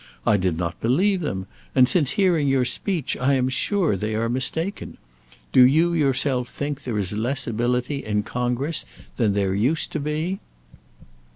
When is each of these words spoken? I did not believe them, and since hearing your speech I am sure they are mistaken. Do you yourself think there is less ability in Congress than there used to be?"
I 0.25 0.35
did 0.35 0.57
not 0.57 0.81
believe 0.81 1.21
them, 1.21 1.45
and 1.75 1.87
since 1.87 2.13
hearing 2.17 2.47
your 2.47 2.65
speech 2.65 3.15
I 3.17 3.35
am 3.35 3.49
sure 3.49 3.95
they 3.95 4.15
are 4.15 4.29
mistaken. 4.29 4.97
Do 5.53 5.61
you 5.63 5.93
yourself 5.93 6.49
think 6.49 6.85
there 6.85 6.97
is 6.97 7.13
less 7.15 7.45
ability 7.45 8.03
in 8.03 8.23
Congress 8.23 8.83
than 9.17 9.33
there 9.33 9.53
used 9.53 9.91
to 9.91 9.99
be?" 9.99 10.39